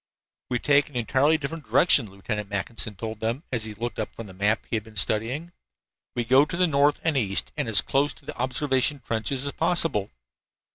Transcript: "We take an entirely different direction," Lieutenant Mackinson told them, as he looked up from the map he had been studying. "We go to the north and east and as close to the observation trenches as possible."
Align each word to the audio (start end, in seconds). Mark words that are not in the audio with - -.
"We 0.49 0.57
take 0.57 0.89
an 0.89 0.95
entirely 0.95 1.37
different 1.37 1.67
direction," 1.69 2.09
Lieutenant 2.09 2.49
Mackinson 2.49 2.95
told 2.95 3.19
them, 3.19 3.43
as 3.51 3.65
he 3.65 3.75
looked 3.75 3.99
up 3.99 4.15
from 4.15 4.25
the 4.25 4.33
map 4.33 4.65
he 4.67 4.75
had 4.75 4.83
been 4.83 4.95
studying. 4.95 5.51
"We 6.15 6.25
go 6.25 6.43
to 6.43 6.57
the 6.57 6.65
north 6.65 6.99
and 7.03 7.15
east 7.15 7.51
and 7.55 7.69
as 7.69 7.81
close 7.81 8.11
to 8.15 8.25
the 8.25 8.35
observation 8.35 9.03
trenches 9.05 9.45
as 9.45 9.51
possible." 9.51 10.09